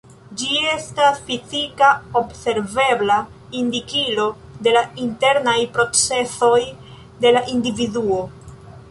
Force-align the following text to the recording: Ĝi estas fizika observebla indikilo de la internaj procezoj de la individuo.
Ĝi 0.41 0.55
estas 0.67 1.17
fizika 1.25 1.89
observebla 2.21 3.17
indikilo 3.59 4.25
de 4.67 4.73
la 4.77 4.83
internaj 5.03 5.55
procezoj 5.75 6.63
de 7.27 7.35
la 7.37 7.45
individuo. 7.57 8.19